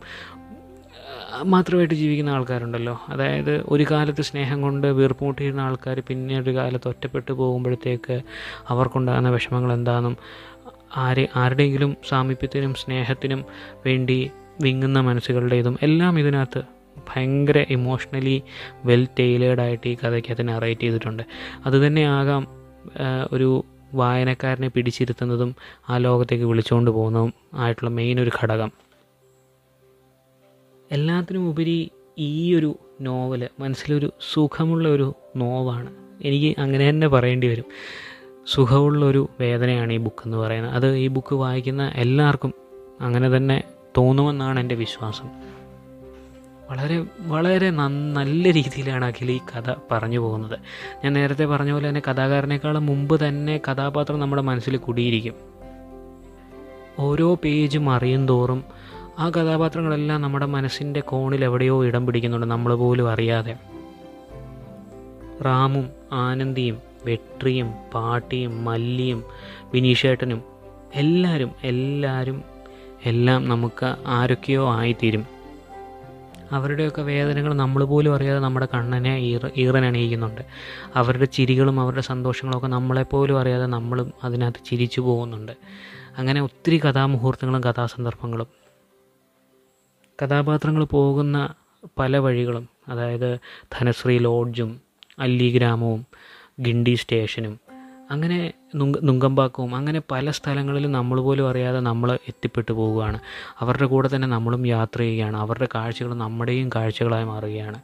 മാത്രമായിട്ട് 1.45 1.95
ജീവിക്കുന്ന 1.95 2.31
ആൾക്കാരുണ്ടല്ലോ. 2.31 3.01
അതായത് 3.09 3.63
ഒരു 3.69 3.87
കാലത്ത് 3.91 4.23
സ്നേഹം 4.23 4.63
കൊണ്ട് 4.63 4.87
വീർപ്പുമുട്ടിയിരുന്ന 4.87 5.61
ആൾക്കാർ 5.61 6.01
പിന്നെ 6.09 6.41
ഒരു 6.41 6.55
കാലത്ത് 6.57 6.89
ഒറ്റപ്പെട്ടു 6.89 7.33
പോകുമ്പോഴത്തേക്ക് 7.33 8.21
അവർക്കുണ്ടാകുന്ന 8.69 9.31
വിഷമങ്ങൾ 9.31 9.73
എന്താണെന്നും 9.73 10.17
ആരെ 10.97 11.29
ആരുടെയെങ്കിലും 11.37 11.97
സാമീപ്യത്തിനും 12.09 12.75
സ്നേഹത്തിനും 12.75 13.45
വേണ്ടി 13.87 14.31
വിങ്ങുന്ന 14.61 15.01
മനസ്സുകളുടെ 15.01 15.57
ഇതും 15.57 15.79
എല്ലാം 15.83 16.19
ഇതിനകത്ത് 16.19 16.63
ഭയങ്കര 17.09 17.59
ഇമോഷണലി 17.71 18.43
വെൽ 18.85 19.09
ടെയിലേഡായിട്ട് 19.19 19.89
ഈ 19.89 19.95
കഥയ്ക്കകത്ത് 19.95 20.49
നറേറ്റ് 20.49 20.81
ചെയ്തിട്ടുണ്ട്. 20.81 21.23
അതുതന്നെ 21.67 22.05
ആകാം 22.07 22.47
ഒരു 23.33 23.65
വായനക്കാരനെ 23.95 24.69
പിടിച്ചിരുത്തുന്നതും 24.69 25.55
ആ 25.89 25.99
ലോകത്തേക്ക് 25.99 26.45
വിളിച്ചുകൊണ്ട് 26.45 26.91
പോകുന്നതും 26.91 27.33
ആയിട്ടുള്ള 27.55 27.91
മെയിൻ 27.91 28.21
ഒരു 28.21 28.31
ഘടകം. 28.41 28.86
എല്ലാത്തിനും 30.93 31.49
ഉപരി 31.49 31.91
ഈ 32.19 32.55
ഒരു 32.55 32.79
നോവൽ 33.01 33.49
മനസ്സിലൊരു 33.61 34.13
സുഖമുള്ള 34.33 34.89
ഒരു 34.89 35.15
നോവാണ്. 35.37 35.91
എനിക്ക് 36.25 36.61
അങ്ങനെ 36.61 36.89
തന്നെ 36.89 37.09
പറയേണ്ടി 37.09 37.47
വരും. 37.47 37.65
സുഖമുള്ളൊരു 38.47 39.29
വേദനയാണ് 39.41 39.93
ഈ 39.93 39.97
ബുക്ക് 39.97 40.23
എന്ന് 40.25 40.37
പറയുന്നത്. 40.37 40.73
അത് 40.73 40.97
ഈ 40.97 41.09
ബുക്ക് 41.09 41.35
വായിക്കുന്ന 41.35 41.93
എല്ലാവർക്കും 41.95 42.55
അങ്ങനെ 43.01 43.37
തന്നെ 43.37 43.63
തോന്നുമെന്നാണ് 43.97 44.61
എന്റെ 44.61 44.75
വിശ്വാസം. 44.75 45.29
വളരെ 46.71 47.05
വളരെ 47.19 47.71
നല്ല 47.71 48.53
രീതിയിലാണ് 48.53 49.05
അഖിൽ 49.05 49.31
ഈ 49.31 49.39
കഥ 49.39 49.75
പറഞ്ഞു 49.93 50.19
പോകുന്നത്. 50.19 50.59
ഞാൻ 51.05 51.13
നേരത്തെ 51.13 51.45
പറഞ്ഞ 51.45 51.73
പോലെ 51.73 51.89
തന്നെ 51.89 52.03
കഥാകാരനേക്കാളും 52.11 52.87
മുമ്പ് 52.87 53.29
തന്നെ 53.29 53.61
കഥാപാത്രം 53.73 54.21
നമ്മുടെ 54.21 54.43
മനസ്സിൽ 54.43 54.77
കുടിയിരിക്കും. 54.77 55.35
ഓരോ 56.99 57.35
പേജും 57.35 57.91
അറിയും 57.91 58.29
തോറും 58.29 58.65
ആ 59.19 59.31
കഥാപാത്രങ്ങളെല്ലാം 59.31 60.23
നമ്മുടെ 60.23 60.47
മനസ്സിന്റെ 60.47 61.01
കോണിൽ 61.01 61.45
എവിടെയോ 61.45 61.85
ഇടം 61.85 62.07
പിടിക്കുന്നുണ്ട് 62.07 62.47
നമ്മൾ 62.47 62.75
പോലും 62.75 63.11
അറിയാതെ. 63.11 63.57
റാമും 65.45 65.91
ആനന്ദിയും 66.13 66.79
വെട്രിയും 67.05 67.75
പാട്ടിയും 67.95 68.65
മല്ലിയും 68.65 69.25
വിനീഷേട്ടനും 69.73 70.43
എല്ലാവരും 70.95 71.53
എല്ലാവരും 71.65 72.43
എല്ലാം 73.05 73.49
നമുക്ക് 73.49 73.95
ആരൊക്കെയോ 74.07 74.71
ആയിത്തീരും. 74.71 75.27
അവരുടെയൊക്കെ 76.53 77.03
വേദനകൾ 77.03 77.55
നമ്മൾ 77.55 77.85
പോലും 77.85 78.15
അറിയാതെ 78.15 78.39
നമ്മുടെ 78.39 78.69
കണ്ണനെ 78.75 79.19
ഈറ 79.19 79.41
ഈറനണിയിക്കുന്നുണ്ട്. 79.57 80.41
അവരുടെ 80.95 81.25
ചിരികളും 81.25 81.81
അവരുടെ 81.81 82.01
സന്തോഷങ്ങളൊക്കെ 82.01 82.67
നമ്മളെപ്പോലും 82.67 83.41
അറിയാതെ 83.41 83.67
നമ്മളും 83.67 84.13
അതിനകത്ത് 84.25 84.67
ചിരിച്ചു 84.67 85.01
പോകുന്നുണ്ട്. 85.01 85.53
അങ്ങനെ 86.19 86.43
ഒത്തിരി 86.43 86.79
കഥാമുഹൂർത്തങ്ങളും 86.79 87.65
കഥാസന്ദർഭങ്ങളും. 87.65 88.66
കഥാപാത്രങ്ങൾ 90.23 90.85
പോകുന്ന 90.85 91.55
പല 91.99 92.17
വഴികളും 92.17 92.69
അതായത് 92.89 93.39
ധനശ്രീ 93.73 94.19
ലോഡ്ജും 94.19 94.81
അല്ലി 95.19 95.51
ഗ്രാമവും 95.51 96.07
ഗിണ്ടി 96.61 96.95
സ്റ്റേഷനും 96.95 97.67
അങ്ങനെ 98.11 98.53
നുങ്ക 98.75 98.99
നുങ്കമ്പാക്കവും 99.05 99.77
അങ്ങനെ 99.77 100.03
പല 100.11 100.31
സ്ഥലങ്ങളിലും 100.31 100.93
നമ്മൾ 100.93 101.21
പോലും 101.21 101.49
അറിയാതെ 101.49 101.81
നമ്മൾ 101.81 102.13
എത്തിപ്പെട്ടു 102.13 102.73
പോവുകയാണ്. 102.73 103.21
അവരുടെ 103.61 103.87
കൂടെ 103.87 104.11
തന്നെ 104.17 104.29
നമ്മളും 104.29 104.67
യാത്ര 104.67 104.99
ചെയ്യുകയാണ്. 104.99 105.37
അവരുടെ 105.37 105.69
കാഴ്ചകൾ 105.75 106.15
നമ്മുടെയും 106.15 106.69
കാഴ്ചകളായി 106.75 107.25
മാറുകയാണ്. 107.25 107.81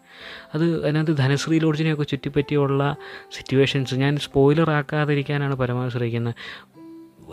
അത് 0.54 0.84
അതിനകത്ത് 0.84 1.16
ധനശ്രീ 1.16 1.58
ലോഡ്ജിനെയൊക്കെ 1.58 2.04
ചുറ്റിപ്പറ്റിയുള്ള 2.04 2.96
സിറ്റുവേഷൻസ് 3.32 3.94
ഞാൻ 3.94 4.16
സ്പോയിലർ 4.16 4.70
ആക്കാതിരിക്കാനാണ് 4.70 5.54
പരമാവധി 5.54 5.90
ശ്രമിക്കുന്നത്. 5.90 6.34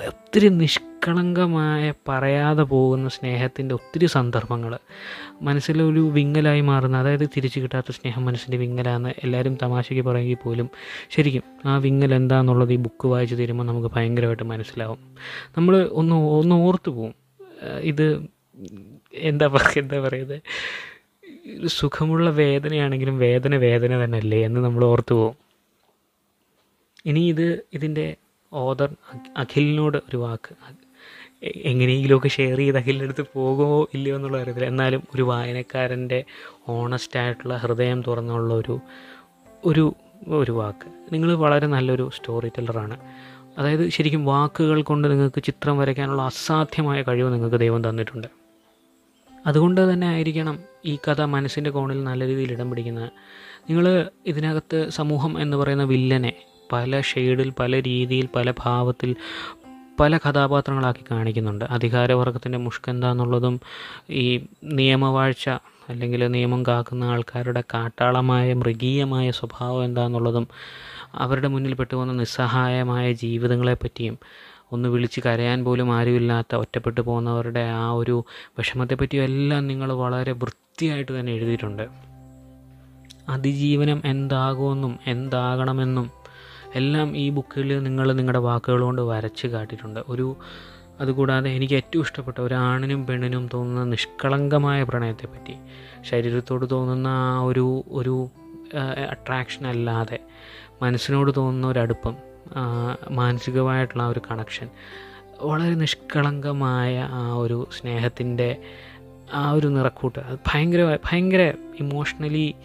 ഒത്തിരി 0.08 0.48
നിഷ്കളങ്കമായ 0.48 1.94
പറയാതെ 2.08 2.64
പോകുന്ന 2.64 3.10
സ്നേഹത്തിന്റെ 3.10 3.76
ഒത്തിരി 3.76 4.06
സന്ദർഭങ്ങൾ. 4.06 4.78
മനസ്സിലൊരു 5.42 6.00
വിങ്ങലായി 6.00 6.62
മാറുന്ന 6.62 6.98
അതായത് 6.98 7.30
തിരിച്ചു 7.38 7.60
കിട്ടാത്ത 7.60 7.92
സ്നേഹം 7.92 8.26
മനസ്സിന്റെ 8.26 8.58
വിങ്ങലാന്ന് 8.58 9.10
എല്ലാവരും 9.24 9.58
തമാശയ്ക്ക് 9.62 10.06
പറയുമെങ്കിൽ 10.06 10.38
പോലും 10.44 10.70
ശരിക്കും 11.10 11.44
ആ 11.66 11.78
വിങ്ങൽ 11.78 12.16
എന്താണെന്നുള്ളത് 12.16 12.74
ഈ 12.74 12.76
ബുക്ക് 12.76 13.08
വായിച്ച് 13.08 13.36
തരുമ്പോൾ 13.36 13.64
നമുക്ക് 13.64 13.96
ഭയങ്കരമായിട്ട് 13.96 14.44
മനസ്സിലാവും. 14.44 15.00
നമ്മൾ 15.58 15.90
ഒന്ന് 15.92 16.16
ഒന്ന് 16.16 16.56
ഓർത്തു 16.56 16.92
പോവും. 16.92 17.16
ഇത് 17.80 18.26
എന്താ 19.14 19.48
പറയുക 19.48 19.80
എന്താ 19.80 20.00
പറയുന്നത്? 20.00 20.42
സുഖമുള്ള 21.68 22.30
വേദനയാണെങ്കിലും 22.30 23.20
വേദന 23.20 23.56
വേദന 23.56 24.04
തന്നെയല്ലേ 24.04 24.46
എന്ന് 24.46 24.60
നമ്മൾ 24.60 24.86
ഓർത്തു 24.86 25.14
പോവും. 25.14 25.36
ഇനി 27.06 27.20
ഇത് 27.20 27.64
ഇതിന്റെ 27.74 28.16
ഓദർ 28.54 28.96
അഖിലിനോട് 29.38 29.98
ഒരു 29.98 30.18
വാക്ക്. 30.18 30.56
എങ്ങനെയെങ്കിലുമൊക്കെ 31.44 32.28
ഷെയർ 32.28 32.58
ചെയ്ത് 32.58 32.78
അഖിലിന്റെ 32.78 33.06
അടുത്ത് 33.06 33.26
പോകുമോ 33.36 33.88
ഇല്ലയോ 33.94 34.16
എന്നുള്ള 34.16 34.38
കാര്യത്തിൽ. 34.38 34.66
എന്നാലും 34.66 35.04
ഒരു 35.16 35.22
വായനക്കാരന്റെ 35.22 36.24
ഓണസ്റ്റ് 36.68 37.20
ആയിട്ടുള്ള 37.20 37.58
ഹൃദയം 37.58 38.04
തുറന്നുള്ള 38.08 38.54
ഒരു 38.54 38.80
ഒരു 39.66 39.94
ഒരു 40.28 40.52
വാക്ക്. 40.52 41.14
നിങ്ങൾ 41.14 41.34
വളരെ 41.34 41.68
നല്ലൊരു 41.68 42.10
സ്റ്റോറി 42.18 42.50
ടെല്ലറാണ് 42.50 42.98
അതായത് 43.58 43.90
ശരിക്കും 43.90 44.26
വാക്കുകൾ 44.26 44.82
കൊണ്ട് 44.82 45.08
നിങ്ങൾക്ക് 45.08 45.44
ചിത്രം 45.44 45.78
വരയ്ക്കാനുള്ള 45.78 46.22
അസാധ്യമായ 46.22 47.02
കഴിവ് 47.02 47.34
നിങ്ങൾക്ക് 47.34 47.56
ദൈവം 47.56 47.90
തന്നിട്ടുണ്ട്. 47.90 48.28
അതുകൊണ്ട് 49.48 49.94
തന്നെ 49.94 50.08
ആയിരിക്കണം 50.08 50.60
ഈ 50.86 50.98
കഥ 51.08 51.22
മനസ്സിന്റെ 51.22 51.70
കോണിൽ 51.70 52.04
നല്ല 52.04 52.28
രീതിയിൽ 52.28 52.52
ഇടം 52.52 52.70
പിടിക്കുന്നത്. 52.70 53.12
നിങ്ങൾ 53.70 54.10
ഇതിനകത്ത് 54.26 54.90
സമൂഹം 54.90 55.42
എന്ന് 55.42 55.58
പറയുന്ന 55.58 55.84
വില്ലനെ 55.84 56.34
പല 56.74 57.02
ഷെയ്ഡിൽ 57.02 57.50
പല 57.60 57.82
രീതിയിൽ 57.82 58.30
പല 58.36 58.54
ഭാവത്തിൽ 58.64 59.16
പല 60.00 60.18
കഥാപാത്രങ്ങളാക്കി 60.18 61.04
കാണിക്കുന്നുണ്ട്. 61.12 61.66
അധികാരവർഗത്തിന്റെ 61.66 62.58
മുഷ്കെന്താന്നുള്ളതും 62.58 63.60
ഈ 64.10 64.42
നിയമവാഴ്ച 64.64 65.50
അല്ലെങ്കിൽ 65.90 66.28
നിയമം 66.28 66.66
കാക്കുന്ന 66.66 67.04
ആൾക്കാരുടെ 67.04 67.64
കാട്ടാളമായ 67.74 68.54
മൃഗീയമായ 68.54 69.32
സ്വഭാവം 69.32 69.86
എന്താണെന്നുള്ളതും 69.86 70.48
അവരുടെ 71.16 71.48
മുന്നിൽ 71.48 71.74
പെട്ടുപോകുന്ന 71.74 72.14
നിസ്സഹായമായ 72.14 73.14
ജീവിതങ്ങളെപ്പറ്റിയും 73.14 74.18
ഒന്ന് 74.72 74.90
വിളിച്ച് 74.90 75.20
കരയാൻ 75.26 75.66
പോലും 75.66 75.92
ആരുമില്ലാത്ത 75.92 76.56
ഒറ്റപ്പെട്ടു 76.56 77.02
പോകുന്നവരുടെ 77.02 77.64
ആ 77.70 77.92
ഒരു 77.92 78.26
വിഷമത്തെപ്പറ്റിയും 78.60 79.24
എല്ലാം 79.24 79.68
നിങ്ങൾ 79.68 79.92
വളരെ 79.94 80.32
വൃത്തിയായിട്ട് 80.32 81.20
തന്നെ 81.20 81.32
എഴുതിയിട്ടുണ്ട്. 81.32 81.86
അതിജീവനം 83.30 84.02
എന്താകുമെന്നും 84.06 85.00
എന്താകണമെന്നും 85.08 86.19
എല്ലാം 86.76 87.18
ഈ 87.18 87.30
ബുക്കിൽ 87.30 87.84
നിങ്ങൾ 87.84 88.14
നിങ്ങളുടെ 88.14 88.40
വാക്കുകൾ 88.40 88.82
കൊണ്ട് 88.82 89.02
വരച്ച് 89.02 89.48
കാട്ടിയിട്ടുണ്ട്. 89.48 90.00
ഒരു 90.10 90.36
അതുകൂടാതെ 91.00 91.50
എനിക്ക് 91.50 91.74
ഏറ്റവും 91.74 92.02
ഇഷ്ടപ്പെട്ട 92.02 92.42
ഒരു 92.42 92.54
ആണിനും 92.54 93.08
പെണ്ണിനും 93.08 93.50
തോന്നുന്ന 93.54 93.84
നിഷ്കളങ്കമായ 93.84 94.84
പ്രണയത്തെപ്പറ്റി 94.84 95.56
ശരീരത്തോട് 96.02 96.70
തോന്നുന്ന 96.72 97.08
ആ 97.08 97.40
ഒരു 97.40 97.84
ഒരു 97.88 98.30
അട്രാക്ഷൻ 99.10 99.68
അല്ലാതെ 99.68 100.20
മനസ്സിനോട് 100.82 101.32
തോന്നുന്ന 101.38 101.68
ഒരു 101.68 101.80
അടുപ്പം 101.80 102.16
മാനസികമായിട്ടുള്ള 103.12 104.08
ഒരു 104.08 104.22
കണക്ഷൻ 104.32 104.70
വളരെ 105.42 105.76
നിഷ്കളങ്കമായ 105.76 107.10
ആ 107.12 107.34
ഒരു 107.34 107.68
സ്നേഹത്തിന്റെ 107.80 108.58
ആ 109.34 109.52
ഒരു 109.52 109.68
നിറക്കൂട്ട്. 109.68 110.20
അത് 110.20 110.40
ഭയങ്കര 110.48 111.00
ഭയങ്കര 111.06 111.54
ഇമോഷണലി 111.80 112.56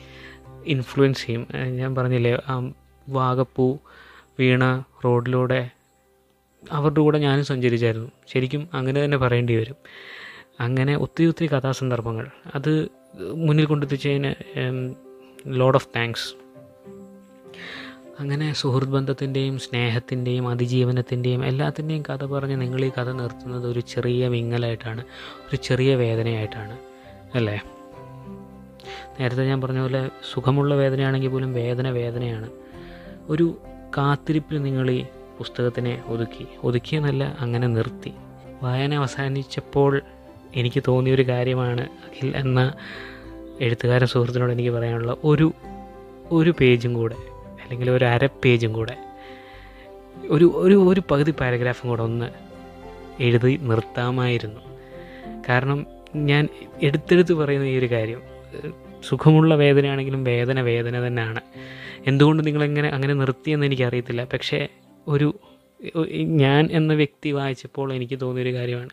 ഇൻഫ്ലുവൻസ് 0.67 1.27
ചെയ്യും. 1.27 1.49
ഞാൻ 1.77 1.95
പറഞ്ഞില്ലേ 1.95 2.41
വാഗപ്പൂ 3.09 3.79
വീണ 4.39 4.83
റോഡിലൂടെ 5.05 5.71
അവരുടെ 6.71 7.01
കൂടെ 7.01 7.19
ഞാനും 7.19 7.45
സഞ്ചരിച്ചായിരുന്നു. 7.45 8.11
ശരിക്കും 8.29 8.69
അങ്ങനെ 8.75 9.05
തന്നെ 9.05 9.17
പറയേണ്ടി 9.17 9.57
വരും. 9.57 9.77
അങ്ങനെ 10.61 10.97
ഒത്തിരി 10.97 11.29
ഒത്തിരി 11.29 11.47
കഥാസന്ദർഭങ്ങൾ. 11.47 12.31
അത് 12.55 12.89
മുന്നിൽ 13.35 13.67
കൊണ്ടെത്തിച്ചതിന് 13.67 14.35
ലോഡ് 15.47 15.75
ഓഫ് 15.75 15.89
താങ്ക്സ്. 15.97 16.35
അങ്ങനെ 18.21 18.53
സുഹൃത്ത് 18.53 18.93
ബന്ധത്തിന്റെയും 18.93 19.59
സ്നേഹത്തിന്റെയും 19.59 20.49
അതിജീവനത്തിന്റെയും 20.49 21.45
എല്ലാത്തിന്റെയും 21.45 22.03
കഥ 22.03 22.25
പറഞ്ഞ് 22.25 22.61
നിങ്ങൾ 22.61 22.85
ഈ 22.85 22.91
കഥ 22.91 23.11
നിർത്തുന്നത് 23.11 23.67
ഒരു 23.67 23.81
ചെറിയ 23.81 24.29
വിങ്ങലായിട്ടാണ് 24.29 25.01
ഒരു 25.49 25.57
ചെറിയ 25.57 25.95
വേദനയായിട്ടാണ് 25.95 26.79
അല്ലേ? 27.35 27.63
നേരത്തെ 29.21 29.45
ഞാൻ 29.45 29.61
പറഞ്ഞ 29.61 29.81
പോലെ 29.81 30.11
സുഖമുള്ള 30.33 30.75
വേദനയാണെങ്കിൽ 30.75 31.29
പോലും 31.29 31.53
വേദന 31.53 31.91
വേദനയാണ്. 31.91 32.51
ഒരു 33.29 33.59
കാത്തിരിപ്പിൽ 33.97 34.63
നിങ്ങൾ 34.63 34.91
ഈ 34.91 35.05
പുസ്തകത്തിനെ 35.39 36.03
ഒതുക്കി. 36.07 36.47
ഒതുക്കിയെന്നല്ല 36.65 37.37
അങ്ങനെ 37.41 37.67
നിർത്തി. 37.69 38.13
വായന 38.63 38.95
അവസാനിച്ചപ്പോൾ 38.95 40.01
എനിക്ക് 40.55 40.83
തോന്നിയൊരു 40.89 41.29
കാര്യമാണ് 41.29 41.81
അഖിൽ 41.81 42.37
എന്ന 42.37 42.75
എഴുത്തുകാരൻ 43.61 44.07
സുഹൃത്തിനോട് 44.07 44.53
എനിക്ക് 44.53 44.71
പറയാനുള്ള 44.71 45.17
ഒരു 45.25 45.53
ഒരു 46.33 46.55
പേജും 46.61 46.95
കൂടെ 46.95 47.15
അല്ലെങ്കിൽ 47.63 47.91
ഒരു 47.91 48.05
അര 48.05 48.27
പേജും 48.27 48.73
കൂടെ. 48.73 48.97
ഒരു 50.31 50.53
ഒരു 50.55 50.75
ഒരു 50.75 51.03
പകുതി 51.11 51.35
പാരഗ്രാഫും 51.41 51.89
കൂടെ 51.89 52.03
ഒന്ന് 52.03 52.31
എഴുതി 53.21 53.57
നിർത്താമായിരുന്നു. 53.63 54.61
കാരണം 55.49 55.87
ഞാൻ 56.17 56.49
എടുത്തെടുത്ത് 56.83 57.33
പറയുന്ന 57.33 57.67
ഈ 57.67 57.79
ഒരു 57.79 57.91
കാര്യം 57.91 58.23
സുഖമുള്ള 59.09 59.55
വേദനയാണെങ്കിലും 59.55 60.25
വേദന 60.25 60.61
വേദന 60.61 61.07
തന്നെയാണ്. 61.07 61.41
എന്തുകൊണ്ട് 62.07 62.47
നിങ്ങളെങ്ങനെ 62.47 62.89
അങ്ങനെ 62.89 63.15
നിർത്തിയെന്ന് 63.15 63.67
എനിക്കറിയത്തില്ല. 63.67 64.25
പക്ഷേ 64.25 64.69
ഒരു 65.09 65.29
ഞാൻ 66.37 66.69
എന്ന 66.73 66.93
വ്യക്തി 66.95 67.31
വായിച്ചപ്പോൾ 67.31 67.93
എനിക്ക് 67.93 68.17
തോന്നിയൊരു 68.21 68.55
കാര്യമാണ്. 68.55 68.91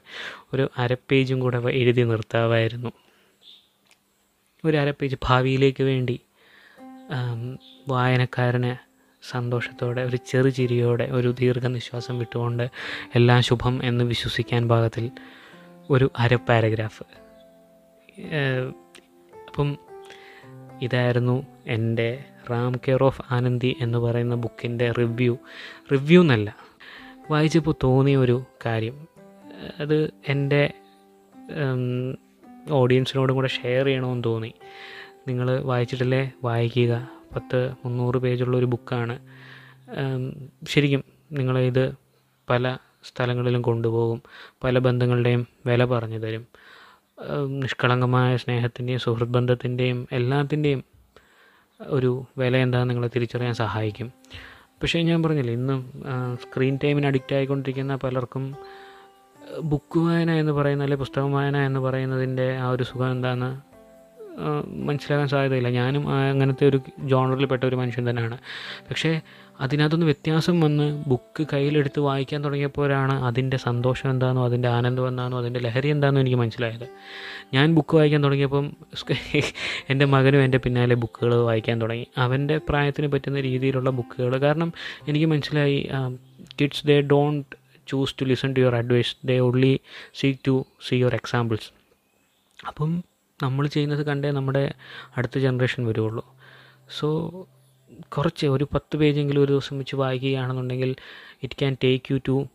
ഒരു 0.54 0.70
അര 0.78 0.94
പേജും 1.12 1.40
കൂടെ 1.40 1.58
എഴുതി 1.58 2.02
നിർത്താമായിരുന്നു 2.02 2.92
ഒരു 4.66 4.78
അര 4.78 4.92
പേജ് 4.92 5.16
ഭാവിയിലേക്ക് 5.24 5.84
വേണ്ടി 5.84 6.20
വായനക്കാരന് 7.88 8.74
സന്തോഷത്തോടെ 9.30 10.02
ഒരു 10.02 10.18
ചെറുചിരിയോടെ 10.28 11.06
ഒരു 11.12 11.30
ദീർഘനിശ്വാസം 11.40 12.20
വിട്ടുകൊണ്ട് 12.20 12.66
എല്ലാം 13.16 13.42
ശുഭം 13.42 13.76
എന്ന് 13.84 14.04
വിശ്വസിക്കാൻ 14.04 14.68
പാകത്തിൽ 14.68 15.06
ഒരു 15.90 16.12
അര 16.18 16.36
പാരഗ്രാഫ്. 16.36 17.04
അപ്പം 19.48 19.78
ഇതായിരുന്നു 20.82 21.46
എന്റെ 21.68 22.24
റാം 22.52 22.72
കെയർ 22.88 23.04
ഓഫ് 23.04 23.22
ആനന്ദി 23.32 23.76
എന്ന് 23.82 23.98
പറയുന്ന 23.98 24.36
ബുക്കിന്റെ 24.36 24.92
റിവ്യൂ. 24.92 25.38
റിവ്യൂ 25.92 26.22
എന്നല്ല 26.22 26.56
വായിച്ചപ്പോൾ 27.32 27.76
തോന്നിയ 27.84 28.18
ഒരു 28.18 28.44
കാര്യം. 28.66 29.08
അത് 29.80 30.12
എന്റെ 30.28 30.74
ഓഡിയൻസിനോടും 32.70 33.36
കൂടെ 33.36 33.48
ഷെയർ 33.48 33.86
ചെയ്യണമെന്ന് 33.86 34.24
തോന്നി. 34.24 34.54
നിങ്ങൾ 35.28 35.60
വായിച്ചിട്ടല്ലേ? 35.60 36.32
വായിക്കുക. 36.44 37.10
പത്ത് 37.36 37.74
മുന്നൂറ് 37.86 38.18
പേജുള്ളൊരു 38.18 38.66
ബുക്കാണ്. 38.66 39.20
ശരിക്കും 40.68 41.04
നിങ്ങളിത് 41.32 41.94
പല 42.50 42.78
സ്ഥലങ്ങളിലും 43.04 43.62
കൊണ്ടുപോകും 43.62 44.22
പല 44.64 44.80
ബന്ധങ്ങളുടെയും 44.80 45.48
വില 45.66 45.86
പറഞ്ഞു 45.86 46.18
തരും. 46.18 46.48
നിഷ്കളങ്കമായ 47.62 48.38
സ്നേഹത്തിന്റെയും 48.38 49.00
സുഹൃത്ത് 49.00 49.32
ബന്ധത്തിന്റെയും 49.32 50.08
എല്ലാത്തിന്റെയും 50.12 50.82
ഒരു 51.80 52.12
വില 52.38 52.58
എന്താണെന്ന് 52.58 52.92
നിങ്ങളെ 52.92 53.10
തിരിച്ചറിയാൻ 53.16 53.54
സഹായിക്കും. 53.54 54.08
പക്ഷേ 54.82 55.00
ഞാൻ 55.02 55.20
പറഞ്ഞില്ലേ 55.24 55.54
ഇന്നും 55.54 55.80
സ്ക്രീൻ 56.44 56.76
ടൈമിന് 56.84 57.08
അഡിക്റ്റ് 57.08 57.36
ആയിക്കൊണ്ടിരിക്കുന്ന 57.36 57.96
പലർക്കും 57.96 58.46
ബുക്ക് 59.62 60.00
വായന 60.00 60.32
എന്ന് 60.32 60.52
പറയുന്ന 60.52 60.84
അല്ലെങ്കിൽ 60.84 61.06
പുസ്തകം 61.06 61.32
വായന 61.32 61.58
എന്ന് 61.58 61.80
പറയുന്നതിന്റെ 61.80 62.48
ആ 62.58 62.70
ഒരു 62.70 62.84
സുഖം 62.84 63.12
എന്താണെന്ന് 63.12 63.52
മനസ്സിലാക്കാൻ 64.90 65.28
സാധ്യതയില്ല. 65.28 65.70
ഞാനും 65.70 66.04
അങ്ങനത്തെ 66.16 66.66
ഒരു 66.68 66.80
ജോണറിൽപ്പെട്ട 67.00 67.64
ഒരു 67.64 67.76
മനുഷ്യൻ 67.76 68.04
തന്നെയാണ്. 68.10 68.38
പക്ഷേ 68.90 69.12
അതിനകത്തൊന്ന് 69.60 70.08
വ്യത്യാസം 70.10 70.56
വന്ന് 70.60 70.86
ബുക്ക് 71.10 71.44
കയ്യിലെടുത്ത് 71.52 72.00
വായിക്കാൻ 72.00 72.40
തുടങ്ങിയപ്പോഴാണ് 72.46 73.16
അതിന്റെ 73.28 73.58
സന്തോഷം 73.66 74.08
എന്താണെന്നോ 74.10 74.44
അതിന്റെ 74.46 74.70
ആനന്ദം 74.70 75.08
എന്താണെന്നോ 75.08 75.40
അതിന്റെ 75.42 75.60
ലഹരി 75.60 75.90
എന്താണെന്നോ 75.90 76.22
എനിക്ക് 76.22 76.40
മനസ്സിലായത്. 76.44 76.86
ഞാൻ 77.54 77.68
ബുക്ക് 77.76 77.96
വായിക്കാൻ 77.98 78.22
തുടങ്ങിയപ്പം 78.24 78.66
എന്റെ 79.92 80.06
മകനും 80.06 80.42
എന്റെ 80.44 80.60
പിന്നാലെ 80.66 80.96
ബുക്കുകൾ 81.04 81.34
വായിക്കാൻ 81.50 81.78
തുടങ്ങി. 81.82 82.06
അവന്റെ 82.18 82.58
പ്രായത്തിന് 82.70 83.08
പറ്റുന്ന 83.08 83.42
രീതിയിലുള്ള 83.50 83.90
ബുക്കുകൾ 84.00 84.34
കാരണം 84.38 84.72
എനിക്ക് 85.08 85.26
മനസ്സിലായി 85.26 85.78
kids 86.60 86.86
they 86.88 86.98
don't 87.12 87.56
choose 87.88 88.16
to 88.20 88.26
listen 88.26 88.50
to 88.56 88.60
your 88.60 88.76
advice 88.76 89.16
they 89.26 89.38
only 89.40 89.74
seek 90.20 90.40
to 90.48 90.56
see 90.88 90.98
your 90.98 91.16
examples 91.16 91.70
അപ്പം 92.60 92.92
നമ്മൾ 93.40 93.68
ചെയ്യുന്നത് 93.68 94.04
കണ്ടേ 94.06 94.32
നമ്മുടെ 94.32 94.64
അടുത്ത 95.16 95.38
ജനറേഷൻ 95.40 95.82
വരുള്ളൂ 95.88 96.24
സോ 96.98 97.08
കുറച്ച് 98.18 98.48
ഒരു 98.48 98.68
പത്ത് 98.74 98.98
പേജെങ്കിലും 98.98 99.44
ഒരു 99.44 99.52
ദിവസം 99.52 99.78
വെച്ച് 99.80 99.96
വായിക്കുകയാണെന്നുണ്ടെങ്കിൽ 99.96 100.96
it 101.44 101.54
can 101.54 101.78
take 101.84 102.14
you 102.14 102.20
to 102.28 102.48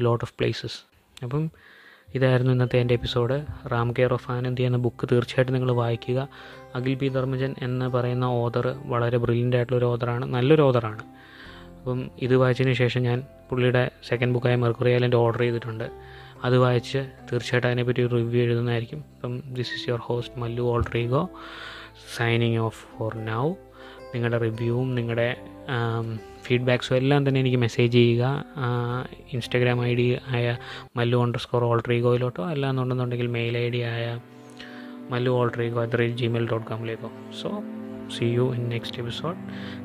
lot 0.00 0.24
of 0.24 0.34
places 0.38 0.78
അപ്പം 1.22 1.50
ഇതായിരുന്നു 2.14 2.52
ഇന്നത്തെ 2.52 2.78
എന്റെ 2.78 2.94
episode. 2.94 3.46
Ram 3.72 3.92
care 3.92 4.12
of 4.12 4.30
Anandi 4.30 4.62
എന്ന 4.62 4.76
ബുക്ക് 4.76 5.08
തീർച്ചയായിട്ടും 5.12 5.54
നിങ്ങൾ 5.54 5.72
വായിക്കുക. 5.72 6.28
അഖിൽ 6.74 6.94
പി 6.94 7.08
ധർമ്മജൻ 7.08 7.54
എന്ന് 7.62 7.86
പറയുന്ന 7.86 8.24
ഓതർ 8.24 8.74
വളരെ 8.86 9.18
ബ്രില്യന്റ് 9.18 9.56
ആയിട്ടുള്ളൊരു 9.56 9.84
ഓതറാണ് 9.84 10.26
നല്ലൊരു 10.26 10.62
ഓതറാണ് 10.62 11.02
അപ്പം 11.78 12.10
ഇത് 12.18 12.36
വായിച്ചതിന് 12.36 12.72
ശേഷം 12.72 13.02
ഞാൻ 13.02 13.22
പുള്ളിയുടെ 13.50 13.90
സെക്കൻഡ് 14.08 14.34
ബുക്കായ 14.34 14.54
മെർക്കുറി 14.54 14.90
ഐലൻഡ് 14.90 15.16
ഓർഡർ 15.16 15.40
ചെയ്തിട്ടുണ്ട്. 15.40 15.90
അത് 16.44 16.58
വായിച്ച് 16.58 16.98
തീർച്ചയായിട്ടും 17.32 17.68
അതിനെപ്പറ്റി 17.68 18.02
ഒരു 18.02 18.14
റിവ്യൂ 18.14 18.42
എഴുതുന്നതായിരിക്കും. 18.42 19.04
അപ്പം 19.14 19.42
this 19.46 19.72
is 19.74 19.88
your 19.88 20.00
host 20.00 20.38
Mallu. 20.38 20.62
Alter ego 20.62 21.28
signing 22.16 22.58
off 22.58 22.86
for 22.98 23.14
now 23.16 23.52
നിങ്ങളുടെ 24.14 24.38
റിവ്യൂവും 24.38 24.94
നിങ്ങളുടെ 24.94 25.36
ഫീഡ്ബാക്സും 26.42 26.96
എല്ലാം 26.96 27.28
തന്നെ 27.28 27.40
എനിക്ക് 27.40 27.56
മെസ്സേജ് 27.56 27.92
ചെയ്യുക. 27.92 28.44
ഇൻസ്റ്റാഗ്രാം 29.32 29.84
ഐ 29.84 29.94
ഡി 29.94 30.18
ആയ 30.30 30.56
മല്ലു 30.96 31.18
അണ്ടർ 31.18 31.40
സ്കോർ 31.40 31.64
ഓൾട്രീഗോയിലോട്ടോ 31.64 32.44
അല്ല 32.44 32.70
എന്നുണ്ടെന്നുണ്ടെങ്കിൽ 32.70 33.26
മെയിൽ 33.26 33.58
ഐ 33.58 33.68
ഡി 33.70 33.78
ആയ 33.78 34.20
Mallu 35.10 35.30
alter ego 35.30 35.82
at 35.82 36.08
Gmail 36.08 36.48
dot 36.50 36.66
കോമിലേക്കോ 36.66 37.10
so 37.42 37.50
see 38.18 38.24
you 38.24 38.54
in 38.54 38.68
next 38.68 38.98
episode 38.98 39.36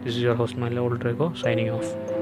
this 0.03 0.15
is 0.15 0.23
your 0.23 0.35
host 0.35 0.59
Mallu 0.59 0.81
alter ego 0.81 1.33
signing 1.35 1.69
off. 1.69 2.14